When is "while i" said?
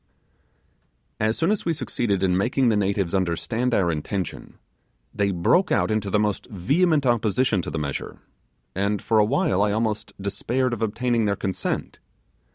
9.25-9.71